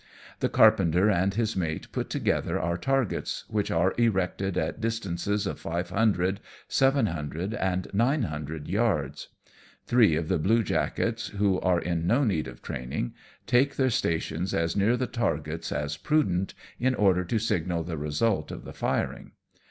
The 0.39 0.49
carpenter 0.49 1.11
and 1.11 1.35
his 1.35 1.55
mate 1.55 1.91
put 1.91 2.09
together 2.09 2.59
our 2.59 2.75
targets, 2.75 3.43
which 3.49 3.69
are 3.69 3.93
erected 3.99 4.57
at 4.57 4.81
distances 4.81 5.45
of 5.45 5.59
five 5.59 5.91
hundred, 5.91 6.39
seven 6.67 7.05
hundred, 7.05 7.53
and 7.53 7.87
nine 7.93 8.23
hundred 8.23 8.67
yards. 8.67 9.27
Three 9.85 10.15
of 10.15 10.27
the 10.27 10.39
bluejackets, 10.39 11.27
who 11.37 11.59
are 11.59 11.79
in 11.79 12.07
no 12.07 12.23
need 12.23 12.47
of 12.47 12.63
training, 12.63 13.13
take 13.45 13.75
their 13.75 13.75
DRILLING 13.75 13.75
THE 13.75 13.77
CREW. 13.77 13.85
9 13.85 13.91
stations 14.19 14.53
as 14.55 14.75
near 14.75 14.97
the 14.97 15.05
targets 15.05 15.71
as 15.71 15.97
prudent, 15.97 16.55
in 16.79 16.95
order 16.95 17.23
to 17.23 17.37
signal 17.37 17.83
the 17.83 17.95
result 17.99 18.49
of 18.49 18.65
the 18.65 18.73
firing. 18.73 19.33